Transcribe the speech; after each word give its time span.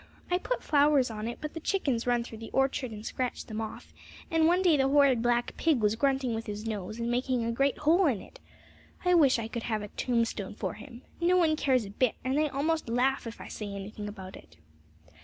I 0.31 0.39
put 0.39 0.63
flowers 0.63 1.11
on 1.11 1.27
it, 1.27 1.37
but 1.41 1.53
the 1.53 1.59
chickens 1.59 2.07
run 2.07 2.23
through 2.23 2.39
the 2.39 2.49
orchard 2.53 2.89
and 2.89 3.05
scratch 3.05 3.45
them 3.45 3.61
off; 3.61 3.93
and 4.31 4.47
one 4.47 4.63
day 4.63 4.75
the 4.75 4.87
horrid 4.87 5.21
black 5.21 5.55
pig 5.57 5.79
was 5.79 5.95
grunting 5.95 6.33
with 6.33 6.47
his 6.47 6.65
nose, 6.65 6.99
and 6.99 7.11
making 7.11 7.45
a 7.45 7.51
great 7.51 7.77
hole 7.77 8.07
in 8.07 8.19
it! 8.19 8.39
I 9.05 9.13
wish 9.13 9.35
he 9.37 9.47
could 9.47 9.61
have 9.69 9.83
a 9.83 9.89
tombstone; 9.89 10.55
no 11.21 11.37
one 11.37 11.55
cares 11.55 11.85
a 11.85 11.91
bit, 11.91 12.15
and 12.23 12.35
they 12.35 12.49
almost 12.49 12.89
laugh 12.89 13.27
if 13.27 13.39
I 13.39 13.47
say 13.47 13.67
anything 13.67 14.07
about 14.07 14.35
it.' 14.35 14.57